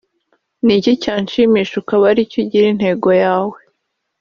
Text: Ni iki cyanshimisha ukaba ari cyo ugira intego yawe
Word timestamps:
Ni 0.65 0.73
iki 0.79 0.91
cyanshimisha 1.03 1.73
ukaba 1.81 2.03
ari 2.11 2.21
cyo 2.31 2.37
ugira 2.43 2.65
intego 2.73 3.09
yawe 3.23 3.57